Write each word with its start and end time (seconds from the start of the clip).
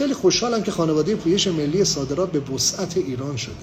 خیلی 0.00 0.14
خوشحالم 0.14 0.62
که 0.62 0.70
خانواده 0.70 1.16
پویش 1.16 1.46
ملی 1.46 1.84
صادرات 1.84 2.32
به 2.32 2.54
وسعت 2.54 2.96
ایران 2.96 3.36
شده. 3.36 3.54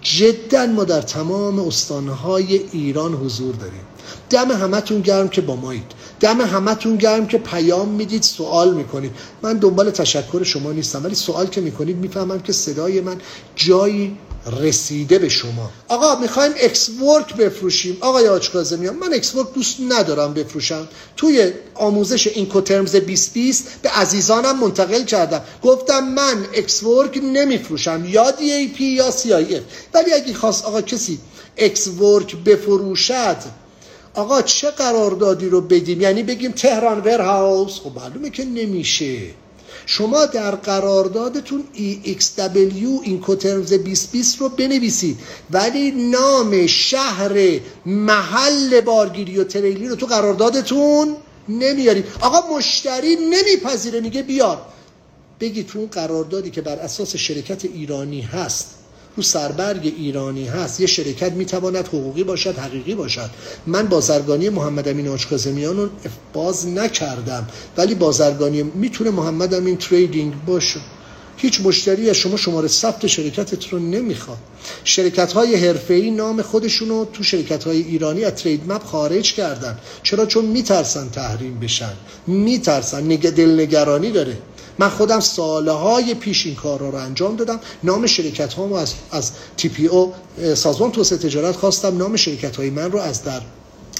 جدا 0.00 0.66
ما 0.66 0.84
در 0.84 1.02
تمام 1.02 1.58
استانهای 1.58 2.60
ایران 2.72 3.14
حضور 3.14 3.54
داریم. 3.54 3.80
دم 4.30 4.50
همتون 4.50 5.00
گرم 5.00 5.28
که 5.28 5.40
با 5.40 5.56
مایید 5.56 5.92
دم 6.22 6.40
همتون 6.40 6.96
گرم 6.96 7.26
که 7.26 7.38
پیام 7.38 7.88
می‌دید 7.88 8.22
سوال 8.22 8.74
می‌کنید. 8.74 9.12
من 9.42 9.56
دنبال 9.58 9.90
تشکر 9.90 10.42
شما 10.42 10.72
نیستم 10.72 11.04
ولی 11.04 11.14
سوال 11.14 11.46
که 11.46 11.60
می‌کنید 11.60 11.96
می‌فهمم 11.96 12.40
که 12.40 12.52
صدای 12.52 13.00
من 13.00 13.16
جایی 13.56 14.16
رسیده 14.60 15.18
به 15.18 15.28
شما. 15.28 15.70
آقا 15.88 16.20
می‌خوایم 16.20 16.52
ex 16.56 16.88
work 16.88 17.36
بفروشیم. 17.36 17.96
آقای 18.00 18.28
عاج 18.28 18.50
میام. 18.78 18.96
من 18.96 19.14
ex 19.14 19.34
work 19.34 19.54
دوست 19.54 19.76
ندارم 19.88 20.34
بفروشم. 20.34 20.88
توی 21.16 21.52
آموزش 21.74 22.26
اینکوترمز 22.26 22.92
2020 22.92 23.64
به 23.82 23.88
عزیزانم 23.88 24.58
منتقل 24.58 25.04
کردم. 25.04 25.40
گفتم 25.62 26.08
من 26.08 26.44
ex 26.54 26.82
work 26.82 27.20
نمیفروشم 27.24 28.04
یا 28.08 28.30
DAP 28.30 28.84
یا 28.84 29.10
CIF 29.10 29.62
ولی 29.94 30.12
اگه 30.12 30.34
خواست 30.34 30.64
آقا 30.64 30.82
کسی 30.82 31.18
ex 31.56 31.88
work 31.88 32.36
بفروشد 32.36 33.61
آقا 34.14 34.42
چه 34.42 34.70
قراردادی 34.70 35.48
رو 35.48 35.60
بدیم؟ 35.60 36.00
یعنی 36.00 36.22
بگیم 36.22 36.52
تهران 36.52 37.00
warehouse 37.00 37.80
خب 37.80 37.98
معلومه 37.98 38.30
که 38.30 38.44
نمیشه. 38.44 39.18
شما 39.86 40.26
در 40.26 40.54
قراردادتون 40.54 41.64
EXW 41.74 42.84
اینکوترمز 43.02 43.72
2020 43.72 44.40
رو 44.40 44.48
بنویسید. 44.48 45.18
ولی 45.50 45.90
نام 45.90 46.66
شهر 46.66 47.60
محل 47.86 48.80
بارگیری 48.80 49.38
و 49.38 49.44
تریلی 49.44 49.88
رو 49.88 49.96
تو 49.96 50.06
قراردادتون 50.06 51.16
نمیارید 51.48 52.04
آقا 52.20 52.56
مشتری 52.56 53.16
نمیپذیره 53.16 54.00
میگه 54.00 54.22
بیار. 54.22 54.62
بگی 55.40 55.64
تو 55.64 55.78
اون 55.78 55.88
قراردادی 55.88 56.50
که 56.50 56.60
بر 56.60 56.76
اساس 56.76 57.16
شرکت 57.16 57.64
ایرانی 57.64 58.20
هست 58.20 58.81
رو 59.16 59.22
سربرگ 59.22 59.92
ایرانی 59.96 60.46
هست 60.46 60.80
یه 60.80 60.86
شرکت 60.86 61.32
می‌تواند 61.32 61.86
حقوقی 61.86 62.24
باشد 62.24 62.58
حقیقی 62.58 62.94
باشد. 62.94 63.30
من 63.66 63.86
بازرگانی 63.86 64.48
محمد 64.48 64.88
امین 64.88 65.08
آشکازمیان 65.08 65.76
رو 65.76 65.88
باز 66.32 66.68
نکردم 66.68 67.48
ولی 67.76 67.94
بازرگانی 67.94 68.62
می‌تونه 68.62 69.10
محمد 69.10 69.54
امین 69.54 69.76
تریدینگ 69.76 70.34
باشه. 70.46 70.80
هیچ 71.36 71.60
مشتری 71.60 72.10
از 72.10 72.16
شما 72.16 72.36
شماره 72.36 72.68
ثبت 72.68 73.06
شرکتت 73.06 73.68
رو 73.68 73.78
نمی‌خواد. 73.78 74.38
شرکت 74.84 75.32
های 75.32 75.54
حرفه‌ای 75.54 76.10
نام 76.10 76.42
خودشون 76.42 76.88
رو 76.88 77.08
تو 77.12 77.22
شرکت 77.22 77.64
های 77.64 77.82
ایرانی 77.82 78.24
از 78.24 78.34
ترید 78.34 78.72
مپ 78.72 78.84
خارج 78.84 79.34
کردن. 79.34 79.78
چرا؟ 80.02 80.26
چون 80.26 80.44
میترسن 80.44 81.08
تحریم 81.08 81.60
بشن. 81.60 81.92
میترسن. 82.26 83.12
نگ... 83.12 83.30
دلنگرانی 83.30 84.10
داره. 84.10 84.38
من 84.78 84.88
خودم 84.88 85.20
سالهای 85.20 86.14
پیش 86.14 86.46
این 86.46 86.54
کار 86.54 86.78
رو 86.78 86.94
انجام 86.94 87.36
دادم. 87.36 87.60
نام 87.82 88.06
شرکت 88.06 88.54
ها 88.54 88.80
از, 88.80 88.94
از 89.10 89.30
تی 89.56 89.68
پی 89.68 89.86
او 89.86 90.14
سازمان 90.54 90.92
توسعه 90.92 91.18
تجارت 91.18 91.56
خواستم 91.56 91.96
نام 91.96 92.16
شرکت 92.16 92.56
های 92.56 92.70
من 92.70 92.92
رو 92.92 92.98
از 92.98 93.24
در 93.24 93.40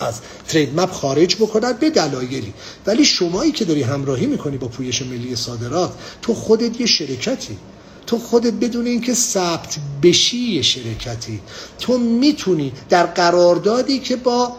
از 0.00 0.14
ترید 0.48 0.80
مپ 0.80 0.92
خارج 0.92 1.36
بکنن 1.36 1.72
به 1.72 1.90
دلایلی. 1.90 2.54
ولی 2.86 3.04
شمایی 3.04 3.52
که 3.52 3.64
داری 3.64 3.82
همراهی 3.82 4.26
می‌کنی 4.26 4.56
با 4.56 4.68
پویش 4.68 5.02
ملی 5.02 5.36
صادرات 5.36 5.92
تو 6.22 6.34
خودت 6.34 6.80
یه 6.80 6.86
شرکتی. 6.86 7.58
تو 8.06 8.18
خودت 8.18 8.52
بدون 8.52 8.86
اینکه 8.86 9.14
ثبت 9.14 9.76
بشی 10.02 10.38
یه 10.38 10.62
شرکتی. 10.62 11.40
تو 11.78 11.98
می‌تونی 11.98 12.72
در 12.88 13.06
قراردادی 13.06 13.98
که 13.98 14.16
با 14.16 14.56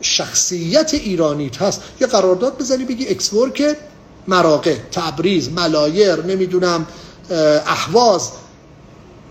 شخصیت 0.00 0.94
ایرانیت 0.94 1.62
هست 1.62 1.82
یه 2.00 2.06
قرارداد 2.06 2.58
بزنی 2.58 2.84
بگی 2.84 3.06
ex 3.06 3.29
work 3.29 3.76
مراغه 4.28 4.80
تبریز 4.92 5.48
ملایر 5.52 6.16
نمی‌دونم 6.16 6.86
اهواز 7.66 8.30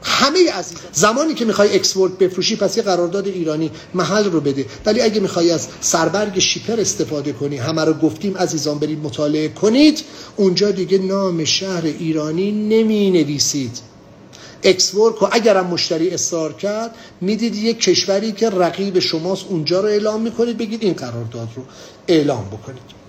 همه 0.04 0.52
عزیز 0.52 0.78
زمانی 0.94 1.34
که 1.34 1.46
می‌خوای 1.46 1.76
ex 1.76 1.90
work 1.90 2.18
بفروشی 2.18 2.56
پس 2.56 2.78
یه 2.78 2.84
قرارداد 2.84 3.28
ایرانی 3.28 3.72
محل 3.94 4.32
رو 4.32 4.42
بده. 4.42 4.66
ولی 4.86 5.02
اگه 5.02 5.20
می‌خوای 5.20 5.52
از 5.52 5.68
سربرگ 5.82 6.40
shipper 6.40 6.80
استفاده 6.80 7.34
کنی 7.34 7.58
همه 7.58 7.86
رو 7.86 7.94
گفتیم 7.94 8.38
عزیزان 8.38 8.80
برید 8.80 9.00
مطالعه 9.00 9.48
کنید. 9.48 10.04
اونجا 10.36 10.72
دیگه 10.72 10.98
نام 10.98 11.46
شهر 11.46 11.86
ایرانی 11.86 12.52
نمی 12.52 13.12
نویسید 13.12 13.80
اکسورک 14.64 15.22
و 15.22 15.28
اگرم 15.32 15.68
مشتری 15.68 16.10
اصرار 16.10 16.54
کرد 16.54 16.96
می‌دید 17.22 17.56
یک 17.56 17.80
کشوری 17.80 18.32
که 18.32 18.50
رقیب 18.50 19.00
شماست 19.00 19.46
اونجا 19.50 19.82
رو 19.82 19.88
اعلام 19.88 20.22
می‌کنید 20.22 20.58
بگید 20.58 20.84
این 20.84 20.94
قرارداد 20.94 21.50
رو 21.56 21.64
اعلام 22.08 22.46
بکنید. 22.46 23.07